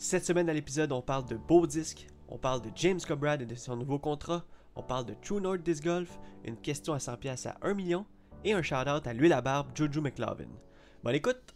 [0.00, 3.46] Cette semaine à l'épisode, on parle de beaux disques, on parle de James Cobrad et
[3.46, 4.44] de son nouveau contrat,
[4.76, 8.06] on parle de True North Disc Golf, une question à 100 pièces à 1 million
[8.44, 10.46] et un shout-out à l'huile à barbe Juju McLovin.
[11.02, 11.52] Bonne écoute!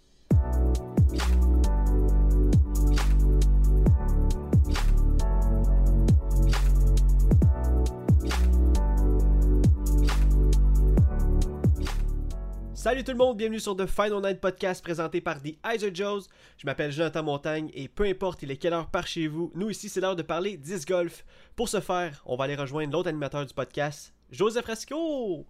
[12.82, 16.22] Salut tout le monde, bienvenue sur The Final Night Podcast présenté par The Iser Joes.
[16.58, 19.70] Je m'appelle Jonathan Montagne et peu importe il est quelle heure par chez vous, nous
[19.70, 21.24] ici c'est l'heure de parler disc golf.
[21.54, 25.46] Pour ce faire, on va aller rejoindre l'autre animateur du podcast, Joseph Rasco.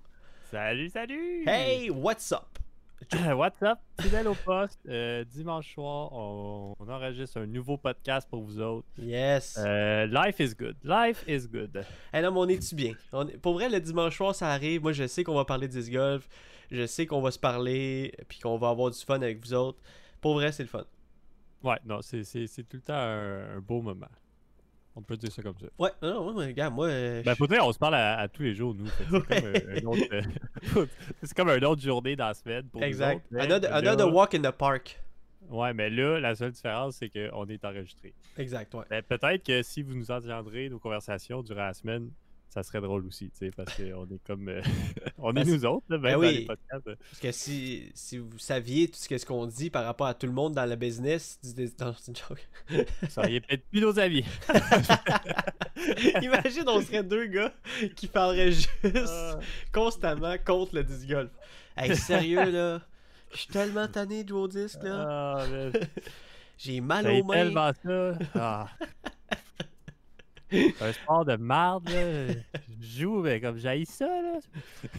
[0.50, 1.44] Salut, salut!
[1.46, 2.58] Hey, what's up?
[3.34, 3.78] What's up?
[4.00, 4.78] Fidèle au poste.
[4.88, 8.86] Euh, dimanche soir, on, on enregistre un nouveau podcast pour vous autres.
[8.96, 9.58] Yes.
[9.58, 10.76] Euh, life is good.
[10.84, 11.84] Life is good.
[12.12, 12.92] Hey non, mais on est-tu bien?
[13.12, 14.82] On est- Pour vrai, le dimanche soir, ça arrive.
[14.82, 16.28] Moi, je sais qu'on va parler de disc golf.
[16.72, 19.78] Je sais qu'on va se parler, puis qu'on va avoir du fun avec vous autres.
[20.20, 20.84] Pour vrai, c'est le fun.
[21.62, 22.22] Ouais, non, c'est
[22.68, 24.08] tout le temps un, un beau moment.
[24.96, 25.66] On peut dire ça comme ça.
[25.78, 26.86] Ouais, non, non, mais regarde, moi.
[26.88, 28.86] euh, Ben, faut dire, on se parle à, à tous les jours, nous.
[29.10, 30.22] Comme, euh,
[31.22, 33.16] c'est comme une autre journée dans la semaine pour nous exact.
[33.16, 35.00] autres, mais Another, là- another walk in the park.
[35.48, 38.14] Ouais, mais là, la seule différence, c'est qu'on est enregistré.
[38.38, 38.84] Exact, ouais.
[38.90, 42.10] Ben, Peut-être que si vous nous entendrez nos conversations durant la semaine,
[42.52, 44.48] ça serait drôle aussi, tu sais, parce qu'on est comme.
[44.48, 44.60] euh,
[45.18, 46.34] on est Ben, nous autres, là, même ben dans oui.
[46.40, 46.86] les podcasts.
[46.86, 46.96] euh.
[47.10, 50.32] Parce que si, si vous saviez tout ce qu'on dit par rapport à tout le
[50.32, 51.38] monde dans le business,
[51.80, 52.48] non, c'est une joke.
[52.68, 54.24] Vous seriez peut-être plus nos amis.
[56.22, 57.52] Imagine, on serait deux gars
[57.96, 59.38] qui parleraient juste Ah.
[59.72, 61.30] constamment contre le disc golf.
[61.76, 62.80] Hey, sérieux là,
[63.32, 65.38] je suis tellement tanné de jouer au disque là.
[65.38, 65.72] Ah, man.
[66.58, 67.34] J'ai mal aux mains.
[67.34, 68.18] tellement ça.
[68.34, 68.68] Ah.
[70.52, 72.34] C'est un sport de marde, là.
[72.80, 74.38] Je joue, mais comme j'haïs ça, là.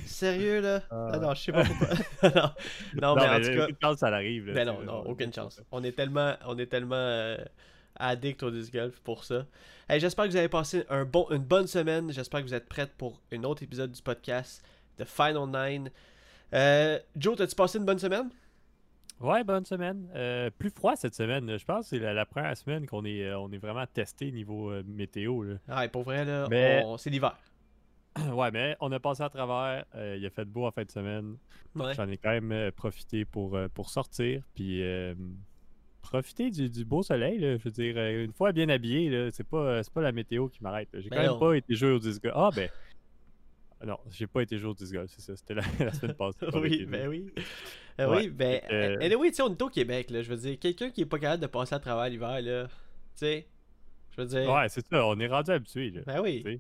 [0.06, 0.82] Sérieux là?
[0.90, 1.12] Ah.
[1.14, 1.88] Ah non, je sais pas pourquoi.
[3.02, 3.64] non, non, mais en tout cas.
[3.66, 4.48] aucune chance, ça arrive.
[4.48, 5.62] là, Ben non, non, on- aucune chance.
[5.72, 7.38] On est tellement, on est tellement euh,
[7.98, 9.46] addict au disc golf pour ça.
[9.90, 12.12] Hey, J'espère que vous avez passé un bon, une bonne semaine.
[12.12, 14.64] J'espère que vous êtes prêts pour un autre épisode du podcast
[14.98, 15.92] The Final Nine.
[16.54, 18.30] Euh, Joe, t'as-tu passé une bonne semaine?
[19.20, 20.10] Ouais, bonne semaine.
[20.16, 21.58] Euh, plus froid cette semaine.
[21.58, 24.32] Je pense que c'est la, la première semaine qu'on est, euh, on est vraiment testé
[24.32, 25.44] niveau euh, météo.
[25.44, 25.56] Là.
[25.70, 27.36] Ouais, pour vrai, là, Mais- c'est l'hiver.
[28.34, 29.86] Ouais, mais on a passé à travers.
[29.96, 31.38] il a fait beau en fin de semaine.
[31.76, 31.94] Ouais.
[31.96, 34.44] J'en ai quand même profité pour, pour sortir.
[34.54, 34.84] Puis
[36.04, 37.40] profiter du, du beau soleil.
[37.40, 40.90] Là, je veux dire, une fois bien habillé, c'est pas, pas la météo qui m'arrête.
[40.94, 42.20] J'ai Ben quand même pas été jouer au golf.
[42.36, 42.70] Ah, ben.
[43.86, 45.36] Non, j'ai pas été au disc golf, c'est ça.
[45.36, 46.46] C'était la, la semaine passée.
[46.54, 47.32] oui, ben oui.
[48.00, 48.60] Euh, Ouais, oui, ben.
[48.62, 50.22] que, euh, Anyway, tu sais, on est au Québec, là.
[50.22, 52.66] Je veux dire, quelqu'un qui est pas capable de passer à travers l'hiver, là.
[52.68, 52.72] Tu
[53.16, 53.48] sais,
[54.16, 54.50] je veux dire.
[54.52, 55.06] Ouais, c'est ça.
[55.06, 55.92] On est rendu habitué.
[55.92, 56.02] Là.
[56.06, 56.42] Ben oui.
[56.44, 56.60] tu sais.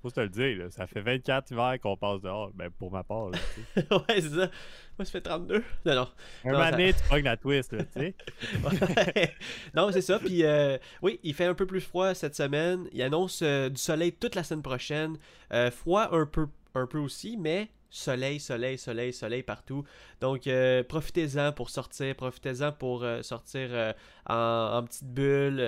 [0.00, 0.58] Faut se le dire.
[0.58, 0.70] Là.
[0.70, 2.50] Ça fait 24 hivers qu'on passe dehors.
[2.54, 3.30] Ben, pour ma part.
[3.30, 3.38] Là,
[3.76, 4.50] ouais, c'est ça.
[4.98, 5.64] Moi, ça fait 32.
[5.86, 6.00] Non, non.
[6.44, 7.72] Un Non, moment ça- donné, tu pognes la twist.
[7.72, 8.14] Là, tu sais.
[9.74, 10.18] Non, c'est ça.
[10.18, 12.86] Puis, euh, oui, il fait un peu plus froid cette semaine.
[12.92, 15.16] Il annonce euh, du soleil toute la semaine prochaine.
[15.52, 19.84] Euh, froid un peu, un peu aussi, mais soleil, soleil, soleil, soleil partout.
[20.20, 22.14] Donc, euh, profitez-en pour sortir.
[22.14, 23.92] Profitez-en pour euh, sortir euh,
[24.28, 25.60] en, en petite bulle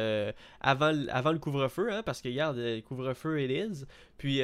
[0.60, 3.84] avant, le- avant le couvre-feu, hein, parce que, regarde, le couvre-feu, it is.
[4.18, 4.42] Puis,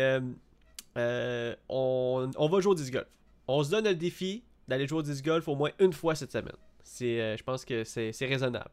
[0.96, 3.06] on, on va jouer au disc golf.
[3.48, 6.32] On se donne le défi d'aller jouer au disc golf au moins une fois cette
[6.32, 6.56] semaine.
[6.82, 8.70] C'est, euh, je pense que c'est c'est raisonnable.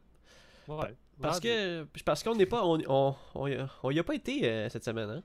[0.68, 0.94] Ouais.
[1.20, 4.14] Parce que parce qu'on n'est pas on, on, on, y a- on y a pas
[4.14, 5.22] été euh, cette semaine hein.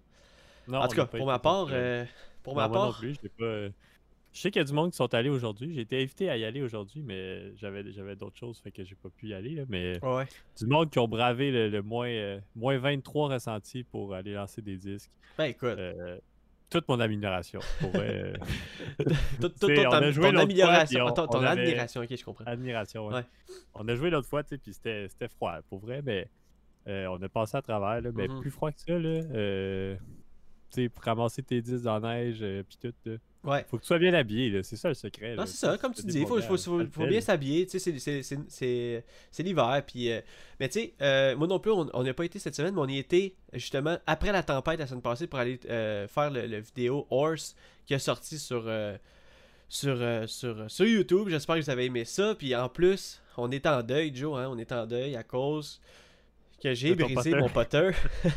[0.67, 2.03] Non, en tout cas pour ma part euh,
[2.41, 3.73] pour Non, ma part plus, je l'ai pas.
[4.31, 5.75] Je sais qu'il y a du monde qui sont allés aujourd'hui.
[5.75, 8.95] J'ai été invité à y aller aujourd'hui, mais j'avais j'avais d'autres choses, fait que j'ai
[8.95, 9.51] pas pu y aller.
[9.53, 10.25] Là, mais ouais.
[10.57, 14.77] du monde qui ont bravé le, le moins, moins 23 ressenti pour aller lancer des
[14.77, 15.11] disques.
[15.37, 15.77] Ben écoute,
[16.73, 17.59] toute mon amélioration.
[17.79, 18.33] Pour vrai, euh,
[18.97, 22.23] tout- tout- tu sais, ton, fois, amélioration, on- ton, ton on avait- admiration, ok je
[22.25, 22.45] comprends.
[22.45, 23.07] admiration.
[23.07, 23.13] ouais.
[23.15, 23.25] Ouais.
[23.75, 25.59] On a joué l'autre fois, tu sais, puis c'était c'était froid.
[25.69, 26.27] Pour vrai, mais
[26.87, 28.41] euh, on a passé à travers, là, mais Mhm.
[28.41, 29.09] plus froid que ça, là.
[29.09, 29.95] euh,
[30.71, 32.93] tu sais, pour ramasser tes disques dans la neige, euh, puis tout.
[33.09, 33.15] là.
[33.43, 33.65] Ouais.
[33.69, 34.63] Faut que tu sois bien habillé, là.
[34.63, 35.35] C'est ça le secret.
[35.35, 36.39] Non, c'est ça, comme tu dis, il faut,
[36.87, 40.11] faut, bien s'habiller, tu sais, c'est- c'est- c'est- c'est c'est l'hiver, puis...
[40.11, 40.21] euh,
[40.59, 42.87] mais tu sais, euh, moi non plus, on n'a pas été cette semaine, mais on
[42.87, 46.59] y était, justement, après la tempête la semaine passée, pour aller euh, faire le, le
[46.59, 47.55] vidéo Horse,
[47.85, 48.95] qui a sorti sur, euh,
[49.67, 49.97] sur,
[50.29, 53.83] sur, sur YouTube, j'espère que vous avez aimé ça, puis en plus, on est en
[53.83, 55.81] deuil, Joe, hein, on est en deuil à cause
[56.63, 57.93] que j'ai brisé mon poteur.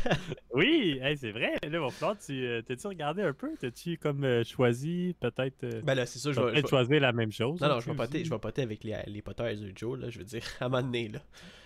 [0.53, 1.53] Oui, hey, c'est vrai.
[1.69, 3.49] Là, va falloir, tu, euh, t'as-tu regardé un peu?
[3.59, 5.63] T'as-tu comme euh, choisi peut-être.
[5.63, 6.47] euh, ben là, c'est ça, je vais...
[6.47, 7.61] je peut-être vais- choisi la même chose.
[7.61, 9.99] Non, hein, non, je vais poter, je vais poter avec les, les poteurs de Joe,
[9.99, 11.19] là, je veux dire, à un moment donné, là.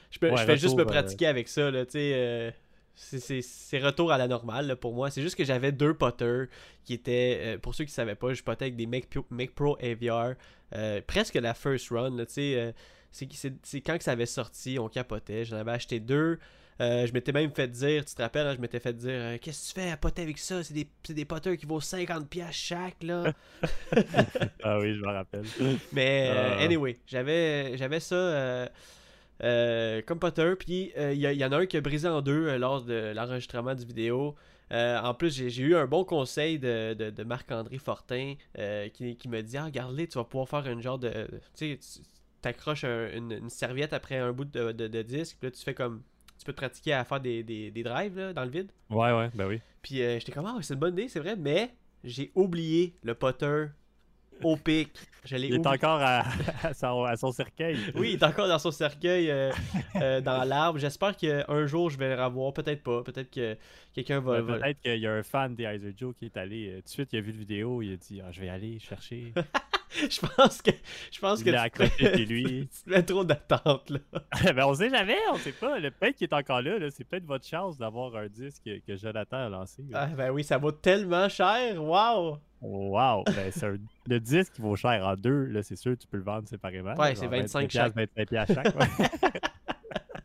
[0.09, 2.53] Je, peux, Ouais, je fais juste me pratiquer avec ça, là, tu sais.
[2.95, 5.09] c'est retour à la normale pour moi.
[5.09, 6.47] C'est juste que j'avais deux potters
[6.83, 10.33] qui étaient, pour ceux qui ne savaient pas, je potais avec des Make, Pro AVR,
[11.07, 12.17] presque la first run.
[12.37, 12.71] Euh,
[13.11, 15.45] c'est quand que ça avait sorti, on capotait.
[15.45, 16.39] J'en avais acheté deux.
[16.79, 19.79] je m'étais même fait dire, tu te rappelles, hein, je m'étais fait dire Qu'est-ce que
[19.79, 20.63] tu fais à poter avec ça?
[20.63, 23.33] C'est des, des potters qui vaut 50$ chaque, là.
[24.63, 25.45] ah oui, je me rappelle.
[25.91, 26.57] Mais, ah.
[26.59, 28.69] anyway, j'avais ça
[29.43, 30.53] euh, comme Potter.
[30.57, 33.13] Puis il euh, y, en a un qui a brisé en deux euh, lors de
[33.15, 34.35] l'enregistrement du vidéo.
[34.71, 38.35] en plus, j'ai eu un bon conseil de, Marc-André Fortin
[38.93, 41.11] qui, qui, me dit ah, Regarde-les, tu vas pouvoir faire une genre de.
[41.55, 42.01] Tu sais,
[42.41, 45.37] tu accroches une, serviette après un bout de, disque.
[45.39, 46.01] Puis là, tu fais comme.
[46.37, 48.71] Tu peux te pratiquer à faire des, drives dans le vide.
[48.89, 49.61] Ouais, ouais, ben oui.
[49.81, 51.35] Puis j'étais comme Ah, c'est une bonne idée, c'est vrai.
[51.35, 53.67] Mais j'ai oublié le Potter
[54.43, 54.91] au pic.
[55.29, 56.23] il est encore à,
[57.15, 57.77] son, cercueil.
[57.95, 59.51] Oui, il est encore dans son cercueil euh,
[59.95, 60.79] euh, dans l'arbre.
[60.79, 62.53] J'espère qu'un jour je vais le revoir.
[62.53, 63.03] Peut-être pas.
[63.03, 63.57] Peut-être que
[63.93, 64.41] quelqu'un va.
[64.41, 66.69] Peut-être qu'il y a un fan des Heiser Joe qui est allé.
[66.69, 67.81] Euh, tout de suite, il a vu la vidéo.
[67.81, 69.33] Il a dit ah, Je vais aller chercher.
[70.09, 70.71] je pense que
[71.11, 72.69] je pense il que tu, lui.
[72.83, 73.99] tu mets trop d'attente là.
[74.53, 75.79] ben on sait jamais, on sait pas.
[75.79, 79.37] Le peut qui est encore là, c'est peut-être votre chance d'avoir un disque que Jonathan
[79.37, 79.83] a lancé.
[79.93, 82.37] Ah, ben oui, ça vaut tellement cher, waouh!
[82.61, 83.23] Wow!
[83.25, 83.51] Ben,
[84.07, 86.93] le disque qui vaut cher en deux, là, c'est sûr, tu peux le vendre séparément.
[86.93, 87.95] Ouais, c'est 25 chaque.
[87.95, 88.75] 25 chaque.
[88.79, 89.49] Ah.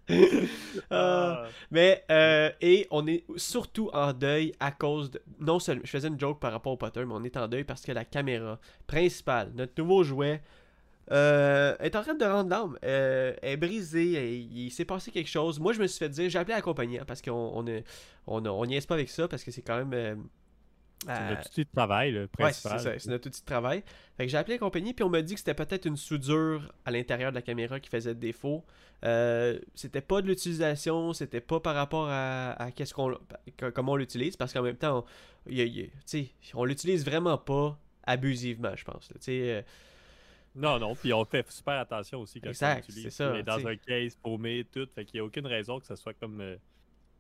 [0.90, 1.46] Ah.
[1.70, 6.08] mais euh, et on est surtout en deuil à cause de non seulement je faisais
[6.08, 8.60] une joke par rapport au Potter mais on est en deuil parce que la caméra
[8.86, 10.42] principale notre nouveau jouet
[11.10, 15.58] euh, est en train de rendre l'âme euh, est brisée il s'est passé quelque chose
[15.58, 17.82] moi je me suis fait dire j'ai appelé la hein, parce qu'on on,
[18.26, 20.28] on, on, est pas avec ça parce que c'est quand même
[21.06, 22.72] c'est euh, notre outil de travail, le principal.
[22.72, 23.82] Ouais, c'est ça, c'est notre outil de travail.
[24.16, 26.72] Fait que j'ai appelé la compagnie, puis on m'a dit que c'était peut-être une soudure
[26.84, 28.64] à l'intérieur de la caméra qui faisait défaut.
[29.04, 33.16] Euh, c'était pas de l'utilisation, c'était pas par rapport à, qu'est-ce qu'on,
[33.74, 35.04] comment on l'utilise, parce qu'en même temps,
[35.48, 35.52] on,
[36.54, 39.12] on l'utilise vraiment pas abusivement, je pense.
[39.28, 39.62] Euh.
[40.54, 43.02] non, non, puis on fait super attention aussi quand exact, on l'utilise.
[43.04, 43.32] C'est ça.
[43.32, 45.96] On est dans un case paumé, tout, fait qu'il n'y a aucune raison que ça
[45.96, 46.56] soit comme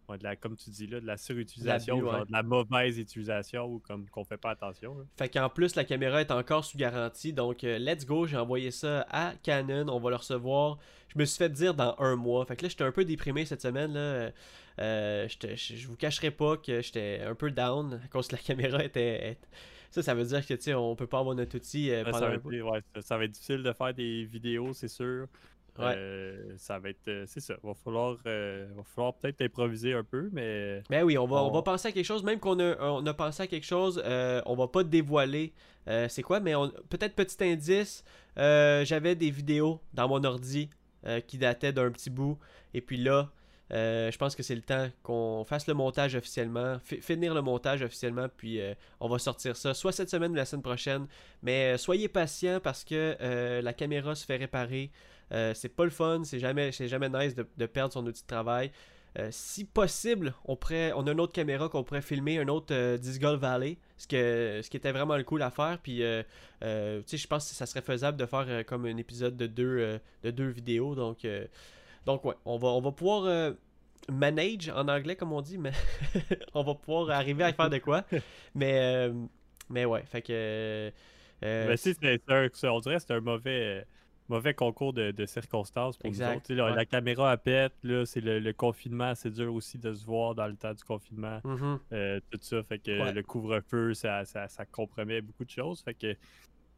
[0.08, 4.08] de la, comme tu dis là, de la surutilisation, de la mauvaise utilisation ou comme
[4.08, 4.96] qu'on fait pas attention.
[5.16, 7.32] Fait qu'en plus, la caméra est encore sous garantie.
[7.32, 9.88] Donc, euh, let's go, j'ai envoyé ça à Canon.
[9.88, 10.78] On va le recevoir.
[11.08, 12.44] Je me suis fait dire dans un mois.
[12.46, 13.94] Fait que là, j'étais un peu déprimé cette semaine.
[13.94, 14.30] Là.
[14.78, 18.84] Euh, je vous cacherai pas que j'étais un peu down à cause que la caméra
[18.84, 19.38] était.
[19.90, 22.18] Ça, ça veut dire que tu sais, on peut pas avoir notre outil euh, pendant
[22.18, 25.26] ça, va être, ça va être difficile de faire des vidéos, c'est sûr.
[25.80, 27.08] Euh, ça va être.
[27.08, 27.54] Euh, c'est ça.
[27.62, 30.82] Va falloir, euh, va falloir peut-être improviser un peu, mais.
[30.90, 31.50] Ben oui, on va, on...
[31.50, 32.22] va penser à quelque chose.
[32.22, 35.52] Même qu'on a, on a pensé à quelque chose, on va pas dévoiler
[36.08, 36.52] c'est quoi, mais
[36.88, 38.04] peut-être petit indice.
[38.36, 40.70] J'avais des vidéos dans mon ordi
[41.26, 42.38] qui dataient d'un petit bout.
[42.74, 43.30] Et puis là,
[43.70, 48.26] je pense que c'est le temps qu'on fasse le montage officiellement, finir le montage officiellement,
[48.36, 48.60] puis
[49.00, 51.06] on va sortir ça soit cette semaine ou la semaine prochaine.
[51.42, 54.90] Mais soyez patients parce que la caméra se fait réparer.
[55.32, 58.70] Euh, c'est pas le fun, c'est jamais, jamais nice de, perdre son outil de travail.
[59.18, 62.74] Euh, si possible, on, pourrait, on a une autre caméra qu'on pourrait filmer, un autre
[62.74, 65.78] euh, Valley, ce, que, ce qui était vraiment le cool à faire.
[65.82, 66.00] Puis,
[66.60, 70.48] je pense que ça serait faisable de faire comme un épisode de deux, de deux
[70.48, 70.94] vidéos.
[70.94, 71.26] Donc,
[72.04, 73.54] donc ouais, on va, on va pouvoir
[74.12, 75.72] manage en anglais, comme on dit, mais
[76.54, 78.04] on va pouvoir arriver à faire de quoi.
[78.54, 79.10] Mais,
[79.68, 80.92] mais ouais, fait que.
[81.42, 83.84] mais si, on dirait que c'est un mauvais
[84.28, 89.14] mauvais concours de, circonstances pour exact, nous La caméra à pète, là, c'est le, confinement,
[89.14, 91.40] c'est dur aussi de se voir dans le temps du confinement.
[91.44, 91.78] Mm-hmm.
[91.92, 95.82] Euh, tout ça, fait que le couvre-feu, ça, ça, compromet beaucoup de choses.
[95.82, 96.16] Fait que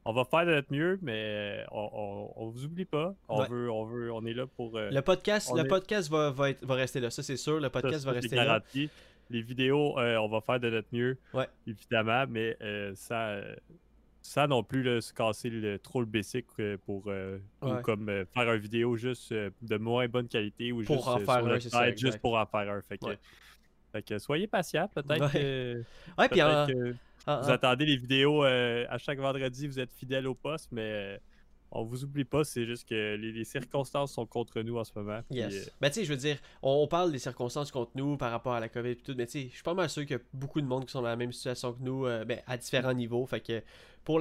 [0.04, 3.14] on va faire de notre mieux, mais on, on, vous oublie pas.
[3.28, 4.76] On veut, on veut, on est là pour.
[4.76, 7.60] Euh, le podcast, le podcast va, va, va, rester là, ça c'est sûr.
[7.60, 8.62] Le podcast va rester là.
[9.30, 11.18] Les vidéos, euh, on va faire de notre mieux,
[11.66, 12.56] évidemment, mais
[12.94, 13.40] ça
[14.28, 17.38] ça non plus là, se casser le, trop le basic euh, pour euh,
[17.82, 21.46] comme euh, faire une vidéo juste de moins bonne qualité ou pour juste en faire
[21.46, 22.82] un, ça, juste pour en faire un.
[22.82, 25.82] Fait que, soyez patient, peut-être que,
[27.26, 31.20] vous attendez les vidéos à chaque vendredi, vous êtes fidèle au poste, mais
[31.70, 35.20] on vous oublie pas, c'est juste que les, circonstances sont contre nous en ce moment.
[35.30, 35.70] Yes.
[35.80, 38.60] Ben, tu sais, je veux dire, on, parle des circonstances contre nous par rapport à
[38.60, 40.22] la COVID et tout, mais tu sais, je suis pas mal sûr qu'il y a
[40.32, 43.26] beaucoup de monde qui sont dans la même situation que nous, ben, à différents niveaux.
[43.26, 43.62] Fait que
[44.04, 44.20] pour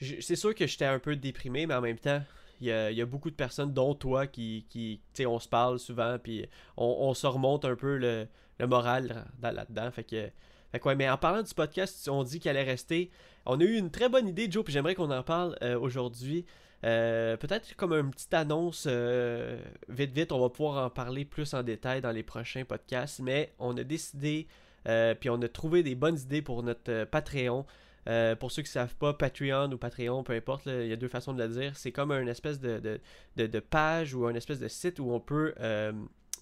[0.00, 2.22] c'est sûr que j'étais un peu déprimé, mais en même temps,
[2.60, 6.46] il y a, beaucoup de personnes, dont toi, qui, qui on se parle souvent, puis
[6.76, 8.28] on, se remonte un peu le,
[8.66, 9.90] moral là-dedans.
[9.90, 10.30] Fait que,
[10.96, 13.10] Mais en parlant du podcast, on dit qu'il allait rester.
[13.46, 16.44] On a eu une très bonne idée, Joe, puis j'aimerais qu'on en parle aujourd'hui.
[16.82, 18.86] Peut-être comme une petite annonce,
[19.88, 23.52] vite vite, on va pouvoir en parler plus en détail dans les prochains podcasts, mais
[23.58, 24.46] on a décidé,
[24.84, 27.64] puis on a trouvé des bonnes idées pour notre Patreon.
[28.08, 30.96] Euh, pour ceux qui ne savent pas, Patreon ou Patreon, peu importe, il y a
[30.96, 31.76] deux façons de le dire.
[31.76, 33.00] C'est comme une espèce de,
[33.36, 35.92] de, page ou un espèce de site où on peut euh,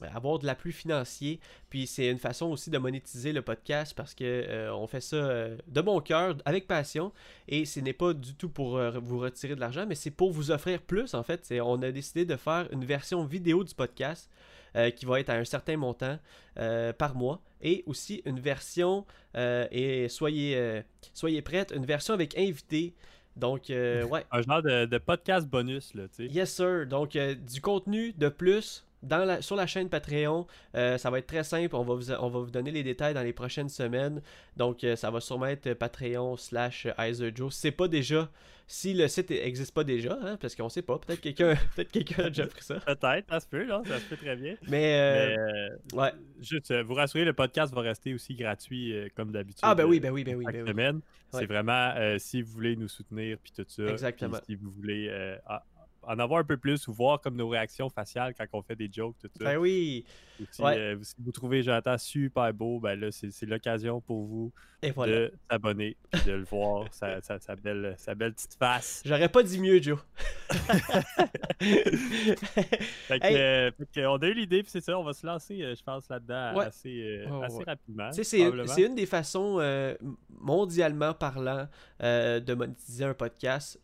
[0.03, 1.41] avoir de l'appui financier.
[1.71, 5.17] Puis c'est une façon aussi de monétiser le podcast parce que euh, on fait ça
[5.17, 7.13] de bon cœur, avec passion.
[7.49, 10.51] Et ce n'est pas du tout pour vous retirer de l'argent, mais c'est pour vous
[10.51, 11.53] offrir plus en fait.
[11.63, 14.31] On a décidé de faire une version vidéo du podcast.
[14.77, 16.19] Euh, qui va être à un certain montant
[16.59, 17.41] euh, par mois.
[17.63, 20.83] Et aussi une version, euh, et soyez,
[21.15, 22.95] soyez prêts, une version avec invité.
[23.37, 24.27] Donc, ouais.
[24.31, 26.27] Un genre de, podcast bonus, là, tu sais.
[26.27, 26.87] Yes, sir.
[26.87, 30.47] Donc, du contenu de plus dans la, sur la chaîne Patreon.
[30.75, 31.75] ça va être très simple.
[31.77, 34.23] On va, vous, on va vous donner les détails dans les prochaines semaines.
[34.57, 36.87] Donc, ça va sûrement être Patreon slash
[37.35, 37.55] Joe.
[37.55, 38.29] c'est pas déjà
[38.69, 42.25] si le site n'existe pas déjà, hein, parce qu'on sait pas, peut-être quelqu'un peut quelqu'un
[42.25, 42.81] a déjà pris ça.
[42.81, 44.57] peut-être, ça se peut, là, ça se peut très bien.
[44.69, 46.13] Mais, euh, euh, ouais.
[46.41, 49.61] Juste, euh, vous rassurer, le podcast va rester aussi gratuit comme d'habitude.
[49.63, 50.45] Ah, ben oui, ben oui, ben oui.
[50.45, 51.01] Ben semaine.
[51.31, 53.85] C'est vraiment si vous voulez nous soutenir, puis tout ça.
[53.85, 54.39] Exactement.
[54.47, 55.37] Si vous voulez
[56.07, 58.89] en avoir un peu plus ou voir comme nos réactions faciales quand on fait des
[58.91, 59.45] jokes, tout ça.
[59.45, 60.05] Ben oui.
[60.61, 65.97] Euh, si, vous trouvez Jonathan super beau, ben là, c'est l'occasion pour vous de s'abonner
[66.27, 67.21] de le voir, sa,
[67.57, 69.03] belle, sa belle petite face.
[69.05, 69.99] J'aurais pas dit mieux, Joe.
[73.09, 76.09] fait on a eu l'idée, puis c'est ça, on va se lancer, euh, je pense,
[76.09, 78.13] là-dedans assez, euh, assez rapidement.
[78.13, 79.59] C'est une des façons,
[80.47, 81.69] mondialement parlant,
[82.01, 83.81] de monétiser un podcast.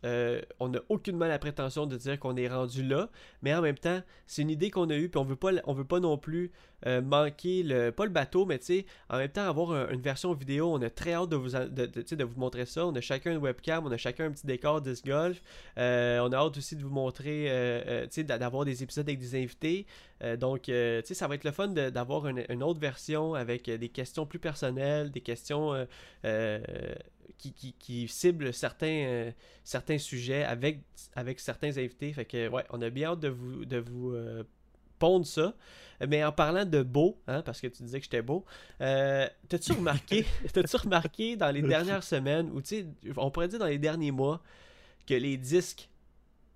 [0.59, 3.09] on n'a aucunement la prétention de dire qu'on est rendu là,
[3.41, 5.73] mais en même temps, c'est une idée qu'on a eue, puis on veut pas, on
[5.73, 6.51] veut pas non plus
[6.85, 10.33] euh, manquer le, pas le bateau, mais tu sais, en même temps avoir une version
[10.33, 10.71] vidéo.
[10.73, 12.85] On a très hâte de vous, de, de, vous montrer ça.
[12.85, 15.41] On a chacun une webcam, on a chacun un petit décor disc golf.
[15.77, 19.19] Euh, on a hâte aussi de vous montrer, euh, tu sais, d'avoir des épisodes avec
[19.19, 19.85] des invités.
[20.39, 24.25] donc, tu sais, ça va être le fun d'avoir une, autre version avec des questions
[24.25, 25.87] plus personnelles, des questions
[27.37, 29.31] qui, qui, qui, ciblent certains,
[29.63, 30.81] certains sujets avec,
[31.15, 32.13] avec certains invités.
[32.13, 33.33] Fait que, ouais, on a bien hâte de
[33.65, 34.15] de vous
[35.03, 35.53] pondre ça.
[36.07, 38.45] Mais en parlant de beau, hein, parce que tu disais que j'étais beau,
[38.79, 42.85] euh, t'as-tu remarqué, t'as-tu remarqué dans les dernières semaines, ou tu sais,
[43.17, 44.41] on pourrait dire dans les derniers mois,
[45.05, 45.89] que les disques,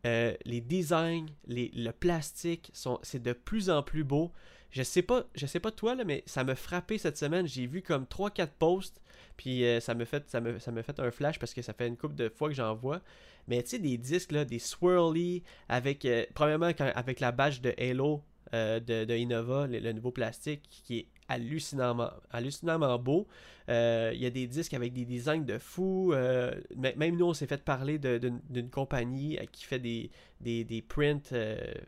[0.05, 4.31] euh, les designs, les, le plastique, sont, c'est de plus en plus beau.
[4.71, 7.47] Je sais pas, je sais pas toi, là, mais ça m'a frappé cette semaine.
[7.47, 9.01] J'ai vu comme 3-4 posts,
[9.35, 11.73] puis euh, ça me fait ça me, ça me fait un flash parce que ça
[11.73, 13.01] fait une couple de fois que j'en vois.
[13.47, 18.23] Mais tu sais, des disques, là, des swirly, avec, premièrement, avec la badge de Halo
[18.53, 23.27] euh, de, Innova, le, nouveau plastique, qui est hallucinamment, hallucinamment beau.
[23.69, 26.13] Euh, il y a des disques avec des designs de fou.
[26.13, 31.33] Euh, même nous, on s'est fait parler d'une compagnie qui fait des, des, prints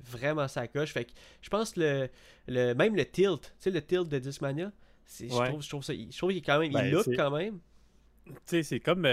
[0.03, 0.91] vraiment sacoche.
[0.91, 1.11] Fait que
[1.41, 2.09] je pense le,
[2.47, 4.71] le même le tilt, tu sais, le tilt de Discmania,
[5.19, 7.59] je, trouve, je trouve ça, je trouve qu'il quand même, il ben, look quand même.
[8.25, 9.05] Tu sais, c'est comme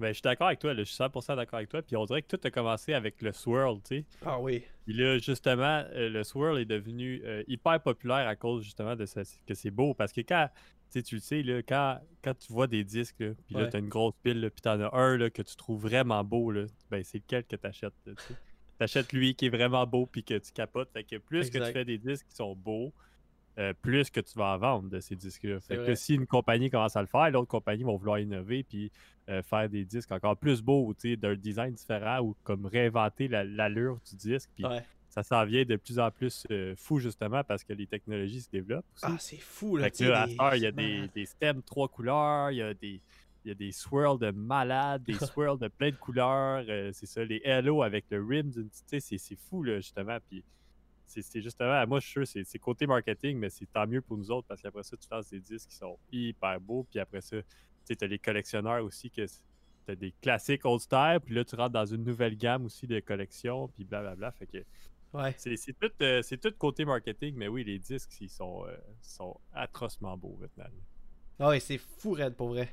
[0.00, 1.82] ben, je suis d'accord avec toi, je suis 100% d'accord avec toi.
[1.82, 4.04] Puis on dirait que tout a commencé avec le swirl, tu sais.
[4.24, 4.62] Ah oui.
[4.84, 9.04] Puis là, justement, euh, le swirl est devenu euh, hyper populaire à cause justement de
[9.04, 9.94] ça, que c'est beau.
[9.94, 10.48] Parce que quand,
[10.90, 13.88] tu le sais, là, quand, quand tu vois des disques, puis là, tu as une
[13.88, 17.04] grosse pile, puis tu en as un là, que tu trouves vraiment beau, là, ben
[17.04, 17.94] c'est lequel que tu achètes.
[18.04, 20.90] Tu achètes lui qui est vraiment beau, puis que tu capotes.
[20.92, 22.92] Fait que plus que tu fais des disques qui sont beaux,
[23.60, 25.60] euh, plus que tu vas en vendre de ces disques-là.
[25.60, 28.90] Fait que si une compagnie commence à le faire, l'autre compagnie va vouloir innover puis
[29.28, 34.16] euh, faire des disques encore plus beaux, d'un design différent ou comme réinventer l'allure du
[34.16, 34.48] disque.
[34.54, 34.64] Puis
[35.10, 38.50] ça s'en vient de plus en plus euh, fou justement parce que les technologies se
[38.50, 39.04] développent aussi.
[39.06, 39.84] Ah, c'est fou là.
[39.84, 43.02] Fait que, il y a des, des, stems trois couleurs, il y a des.
[43.44, 46.62] Il y a des swirls de malades, des swirls de plein de couleurs.
[46.92, 48.50] c'est ça, les hello avec le rim,
[48.86, 50.18] c'est fou, là, justement.
[50.28, 50.44] Puis
[51.10, 54.30] c'est justement, moi je suis sûr, c'est côté marketing, mais c'est tant mieux pour nous
[54.30, 57.36] autres parce qu'après ça, tu lances des disques qui sont hyper beaux, puis après ça,
[57.86, 61.56] tu as les collectionneurs aussi, que tu as des classiques old style, puis là tu
[61.56, 64.30] rentres dans une nouvelle gamme aussi de collections, puis blablabla.
[64.32, 64.58] Fait que
[65.14, 65.34] ouais.
[65.36, 70.16] c'est tout, euh, tout, côté marketing, mais oui, les disques, ils sont, euh, sont atrocement
[70.16, 70.70] beaux maintenant.
[71.38, 72.72] Ah oui, c'est fou, Red, pour vrai.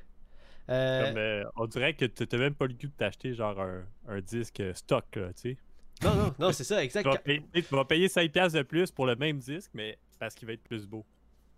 [0.69, 4.19] Euh, on dirait que tu n'as même pas le goût de t'acheter genre un, un,
[4.19, 5.57] disque stock, tu sais.
[6.03, 7.03] Non, non, non, c'est ça, exact.
[7.03, 10.63] tu, vas payer, 5$ de plus pour le même disque, mais parce qu'il va être
[10.63, 11.05] plus beau.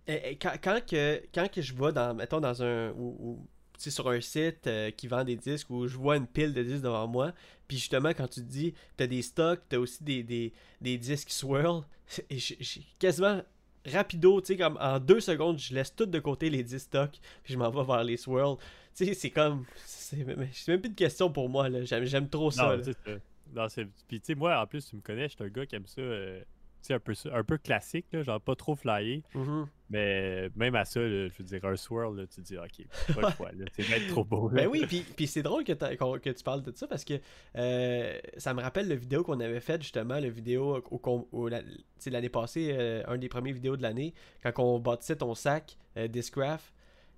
[0.07, 2.91] Et, quand, quand, que, quand que je vois dans, mettons, dans un.
[2.91, 3.45] Ou,
[3.77, 6.83] sur un site euh, qui vend des disques où je vois une pile de disques
[6.83, 7.31] devant moi,
[7.65, 11.29] puis justement, quand tu te dis, t'as des stocks, t'as aussi des, des, des disques
[11.29, 11.83] swirl,
[12.29, 13.41] j'ai quasiment
[13.85, 17.19] rapido, tu sais, comme en deux secondes, je laisse tout de côté les 10 stocks,
[17.43, 18.57] puis je m'en vais vers les swirls.
[18.95, 19.65] Tu sais, c'est comme.
[19.85, 21.79] C'est même plus de question pour moi, là.
[21.83, 22.75] J'aime trop ça.
[22.75, 22.83] Non,
[23.69, 23.85] c'est.
[24.07, 25.87] Puis, tu sais, moi, en plus, tu me connais, je suis un gars qui aime
[25.87, 26.01] ça.
[26.01, 26.41] Euh,
[26.89, 29.23] un peu, un peu classique, là, genre pas trop flyé.
[29.35, 29.65] Mm-hmm.
[29.89, 33.31] Mais même à ça, je veux dire, un swirl, là, tu te dis, ok, pas
[33.75, 34.49] c'est être trop beau.
[34.49, 37.15] Ben oui, puis, puis c'est drôle que, que, tu parles de ça parce que
[37.55, 40.83] euh, ça me rappelle le vidéo qu'on avait fait justement, le vidéo
[41.31, 44.13] où, l'année passée, euh, un des premiers vidéos de l'année,
[44.43, 46.73] quand on bâtissait ton sac euh, Discraft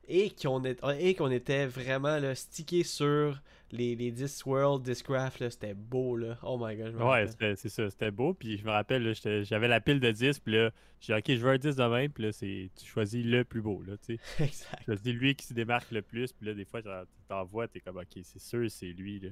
[0.08, 6.38] et qu'on était vraiment là, stické sur les, les Disc World, Discraft, c'était beau, là.
[6.44, 6.96] Oh my god.
[6.96, 8.34] ouais, c'est ça, c'était beau.
[8.34, 9.14] Puis je me rappelle,
[9.44, 11.84] j'avais la pile de disques, puis là, j'ai dit, ok, je veux un disque de
[11.84, 14.20] même, puis là, tu choisis le plus beau, là, tu sais.
[14.44, 14.80] exact.
[14.80, 16.90] Tu choisis lui qui se démarque le plus, puis là, des fois, tu
[17.28, 19.30] t'envoies, t'es comme, ok, c'est sûr, c'est lui, là.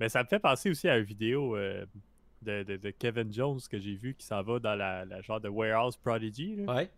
[0.00, 1.84] Mais ça me fait penser aussi à une vidéo euh,
[2.42, 5.48] de, de, Kevin Jones que j'ai vu qui s'en va dans la, la, genre de
[5.48, 6.54] Warehouse Prodigy.
[6.56, 6.74] Là.
[6.74, 6.90] Ouais.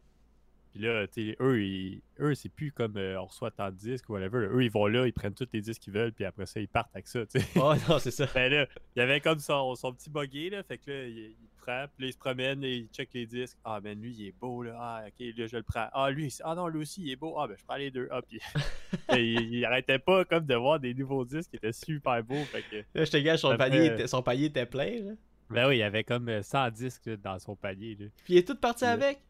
[0.70, 1.06] Puis là,
[1.40, 4.46] eux, eux c'est plus comme euh, on reçoit tant de disques ou whatever.
[4.46, 6.68] Eux, ils vont là, ils prennent tous les disques qu'ils veulent, puis après ça, ils
[6.68, 7.20] partent avec ça.
[7.28, 7.40] sais.
[7.56, 8.26] Oh non, c'est ça.
[8.34, 10.62] ben là, il y avait comme son, son petit buggy, là.
[10.62, 13.26] Fait que là, il, il prend, puis là, il se promène, et il check les
[13.26, 13.58] disques.
[13.64, 14.76] Ah, ben lui, il est beau, là.
[14.78, 15.88] Ah, ok, là, je le prends.
[15.92, 17.36] Ah, lui, ah non, lui aussi, il est beau.
[17.38, 18.08] Ah, ben je prends les deux.
[18.12, 18.40] Ah, puis
[19.12, 22.44] il, il, arrêtait pas comme de voir des nouveaux disques qui étaient super beaux.
[22.44, 25.12] Fait que, là, je te gâche, son, panier, était, son panier était plein, là.
[25.50, 27.96] Ben oui, il y avait comme 100 disques dans son panier.
[27.98, 28.06] Là.
[28.24, 29.20] Puis il est tout parti avec?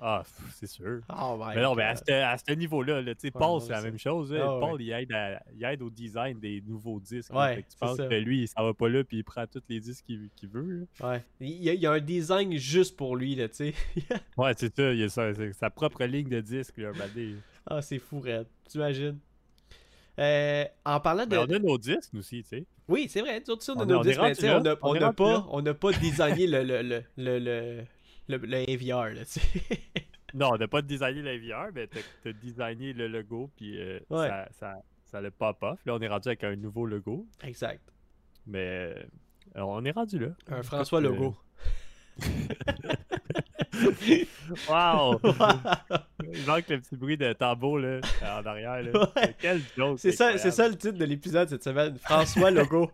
[0.00, 0.22] Ah,
[0.54, 1.00] c'est sûr.
[1.08, 1.96] Oh mais non, mais à
[2.38, 4.34] ce, niveau-là, là, Paul, c'est la même chose.
[4.34, 5.14] Ah Paul, il, aide
[5.54, 7.32] il, aide au design des nouveaux disques.
[7.32, 10.04] Ouais, tu penses que lui, s'en va pas là puis il prend tous les disques
[10.06, 10.86] qu'il veut.
[11.02, 11.22] Ouais.
[11.40, 13.74] Il y, a, un design juste pour lui, là, tu sais.
[14.36, 14.92] ouais, c'est ça.
[14.92, 16.90] Il a sa, sa, propre ligne de disques, là,
[17.66, 18.46] Ah, c'est fou, Red.
[18.70, 19.18] Tu imagines?
[20.18, 21.36] Euh, en parlant de.
[21.36, 22.64] on a nos disques aussi, tu sais.
[22.88, 23.42] Oui, c'est vrai.
[23.48, 24.50] on a nos disques, mais
[24.82, 27.84] on n'a pas, on pas designé le, le, le, le
[28.28, 29.62] le, le AVR, là, tu sais.
[30.34, 34.00] non, on n'a pas designé le AVR, mais t'as as designé le logo, puis euh,
[34.10, 35.78] ça, ça, ça le pop-off.
[35.86, 37.26] Là, on est rendu avec un nouveau logo.
[37.42, 37.82] Exact.
[38.46, 38.94] Mais
[39.56, 40.28] euh, on est rendu là.
[40.48, 41.34] Un François Logo.
[44.68, 45.20] wow!
[46.32, 48.82] Il manque le petit bruit de tambour là, en arrière.
[48.82, 49.12] Là.
[49.38, 49.98] Quel joke!
[49.98, 51.98] C'est ça, ça le titre de l'épisode cette semaine.
[51.98, 52.90] François Logo.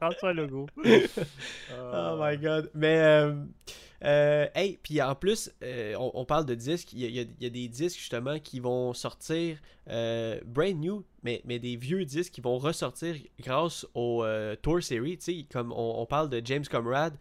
[0.00, 0.66] Prends-toi le logo.
[0.84, 2.70] oh my god.
[2.74, 3.34] Mais, euh,
[4.02, 6.94] euh, hey, puis en plus, euh, on, parle de disques.
[6.94, 12.04] Il y, a, des disques justement qui vont sortir brand new, mais, mais des vieux
[12.06, 14.24] disques qui vont ressortir grâce au
[14.62, 15.18] Tour Series.
[15.18, 17.16] Tu sais, comme on, parle de James Comrade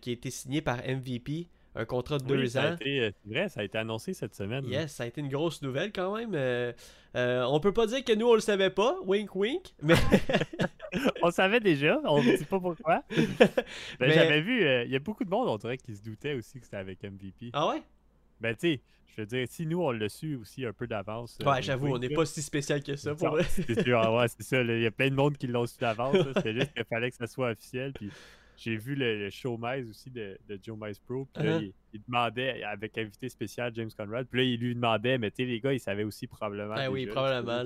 [0.00, 2.76] qui a été signé par MVP un contrat de deux ans.
[2.80, 4.66] C'est vrai, ça a été annoncé cette semaine.
[4.66, 6.32] Yes, ça a été une grosse nouvelle quand même.
[6.34, 6.72] Euh,
[7.16, 9.94] euh, on peut pas dire que nous, on le savait pas, wink wink, mais...
[11.22, 13.02] on savait déjà, on ne dit pas pourquoi.
[13.98, 16.34] Ben, j'avais vu, euh, il y a beaucoup de monde, on dirait, qui se doutait
[16.34, 17.50] aussi que c'était avec MVP.
[17.52, 17.82] Ah ouais?
[18.40, 18.80] Ben tu sais,
[19.14, 21.38] je veux dire, si nous, on l'a su aussi un peu d'avance.
[21.44, 24.42] Ouais, j'avoue, on n'est pas si spécial que ça pour C'est sûr, ah ouais, c'est
[24.42, 24.62] ça.
[24.62, 26.16] Il y a plein de monde qui l'ont su d'avance.
[26.42, 27.92] C'est juste qu'il fallait que ça soit officiel.
[27.92, 28.10] Puis
[28.56, 31.26] j'ai vu le, show Mize aussi de, Joe Mize Pro.
[31.34, 31.72] Puis là, uh-huh.
[31.92, 35.44] il, demandait, avec invité spécial James Conrad, puis là, il lui demandait, mais tu sais,
[35.44, 36.74] les gars, ils savaient aussi probablement.
[36.76, 37.64] Ah oui, probablement.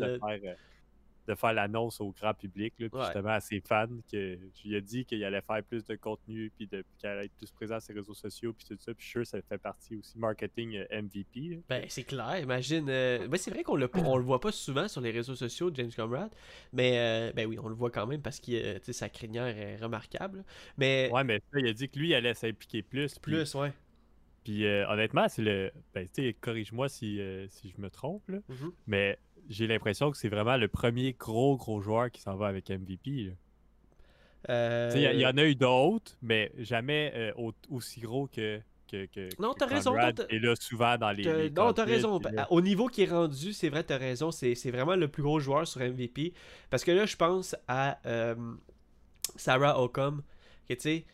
[1.27, 4.81] De faire, euh, l'annonce au grand public, là, justement à ses fans, que lui a
[4.81, 8.01] dit qu'il allait faire plus de contenu, puis qu'il allait être plus présent sur les
[8.01, 8.95] réseaux sociaux, puis tout ça.
[8.95, 11.63] Puis sûr, ça fait partie aussi marketing euh, MVP.
[11.69, 12.89] Ben, c'est clair, imagine.
[12.89, 15.71] Euh, ben, c'est vrai qu'on le, on le voit pas souvent sur les réseaux sociaux,
[15.75, 16.33] James Comrade,
[16.73, 20.45] mais euh, ben oui, on le voit quand même parce que sa crinière est remarquable.
[20.77, 21.11] Mais...
[21.13, 23.19] Ouais, mais il a dit que lui, il allait s'impliquer plus.
[23.19, 23.73] Plus, ouais.
[24.45, 25.73] Puis honnêtement, c'est le.
[25.93, 26.07] Ben,
[26.41, 28.39] corrige-moi si, si je me trompe, là.
[28.39, 28.73] Mm-hmm.
[28.87, 32.71] mais j'ai l'impression que c'est vraiment le premier gros, gros joueur qui s'en va avec
[32.71, 33.33] MVP.
[34.49, 34.93] Euh...
[34.95, 38.61] Il y, en a eu d'autres, mais jamais euh, aussi gros que.
[38.91, 39.97] que, que non, t'as raison.
[40.31, 41.51] Et là, souvent dans les.
[41.51, 42.21] non, t'as raison.
[42.51, 44.31] Au niveau qui est rendu, c'est vrai, t'as raison.
[44.31, 46.33] C'est vraiment le plus gros joueur sur MVP.
[46.71, 48.35] Parce que là, je pense à euh,
[49.37, 50.23] Sarah Ocom,
[50.69, 51.05] que tu sais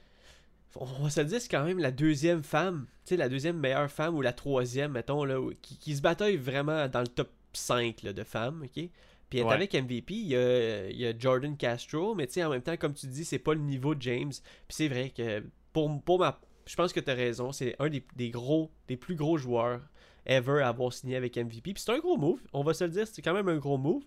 [0.77, 3.91] on va se dire, c'est quand même la deuxième femme, tu sais, la deuxième meilleure
[3.91, 8.03] femme ou la troisième, mettons, là, qui, qui se bataille vraiment dans le top 5
[8.03, 8.89] de femmes, ok?
[9.33, 12.77] Puis être avec MVP, il y, a, Jordan Castro, mais tu sais, en même temps,
[12.77, 14.31] comme tu dis, c'est pas le niveau de James.
[14.31, 16.39] Puis c'est vrai que pour, pour ma.
[16.67, 19.81] Je pense que tu as raison, c'est un des, gros, des plus gros joueurs
[20.27, 21.73] ever à avoir signé avec MVP.
[21.73, 23.79] Puis c'est un gros move, on va se le dire, c'est quand même un gros
[23.79, 24.05] move.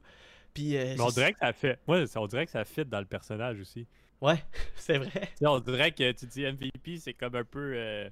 [0.54, 1.80] Puis, euh, mais on dirait que ça fait.
[1.88, 3.88] Moi, on dirait que ça fit dans le personnage aussi.
[4.22, 4.44] Ouais,
[4.76, 5.30] c'est vrai.
[5.42, 7.74] on dirait que tu dis MVP, c'est comme un peu.
[7.76, 8.10] Euh,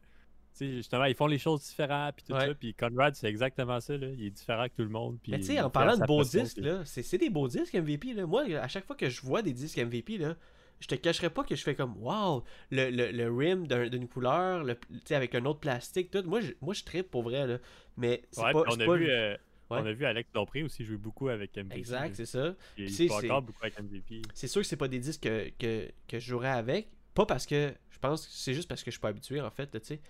[0.54, 2.54] sais, justement, ils font les choses différentes, puis tout ça.
[2.54, 4.08] Puis Conrad, c'est exactement ça, là.
[4.08, 5.18] Il est différent que tout le monde.
[5.28, 8.26] Mais tu sais, en parlant de beaux disques, là, c'est des beaux disques MVP, là.
[8.26, 10.36] Moi, à chaque fois que je vois des disques MVP, là,
[10.80, 14.64] je te cacherai pas que je fais comme wow, le, le, le rim d'une couleur,
[14.64, 14.78] le,
[15.12, 16.24] avec un autre plastique, tout.
[16.24, 17.58] Moi, je, moi, je tripe pour vrai, là.
[17.98, 18.64] Mais c'est pas.
[18.68, 19.38] On a, vu, euh,
[19.70, 21.78] on a vu Alex Dompré aussi jouer beaucoup avec MVP.
[21.78, 22.54] Exact, c'est ça.
[22.78, 24.24] Il, joue encore beaucoup avec MVP.
[24.34, 26.90] C'est sûr que c'est pas des disques que, que, que, je jouerais avec.
[27.14, 27.74] Pas parce que.
[27.90, 30.02] Je pense que c'est juste parce que je suis pas habitué, en fait, tu sais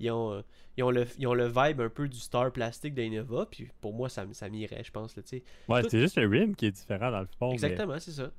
[0.00, 0.42] ils ont, euh,
[0.76, 3.92] ils ont, le, ils ont le vibe un peu du Star Plastic d'Innova, puis pour
[3.92, 5.16] moi, ça, ça m'irait, je pense.
[5.16, 5.22] Là,
[5.68, 7.52] ouais, c'est juste le rim qui est différent dans le fond.
[7.52, 8.30] Exactement, c'est ça.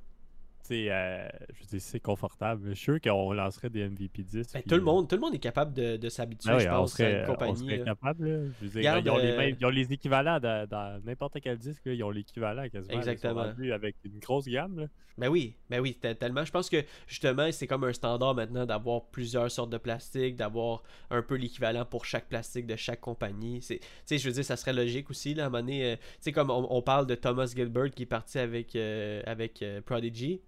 [0.70, 1.28] Euh,
[1.60, 2.68] je dis c'est confortable.
[2.70, 4.52] Je suis sûr qu'on lancerait des MVP 10.
[4.52, 6.68] Ben, tout, le euh, monde, tout le monde est capable de, de s'habituer, ben je
[6.68, 7.52] pense, à une compagnie.
[7.52, 8.52] On serait capable.
[8.60, 11.84] Je veux dire, ils, ont les mêmes, ils, ont les équivalents dans, n'importe quel disque.
[11.84, 12.96] Là, ils ont l'équivalent quasiment.
[12.96, 13.40] Exactement.
[13.72, 14.88] avec une grosse gamme.
[15.18, 16.42] Ben oui, ben oui, tellement.
[16.44, 20.82] Je pense que justement, c'est comme un standard maintenant d'avoir plusieurs sortes de plastique, d'avoir
[21.10, 23.60] un peu l'équivalent pour chaque plastique de chaque compagnie.
[23.60, 25.34] Tu sais, je veux dire, ça serait logique aussi.
[25.34, 28.04] Là, à un moment donné, euh, tu sais, comme on, parle de Thomas Gilbert qui
[28.04, 30.40] est parti avec, avec Prodigy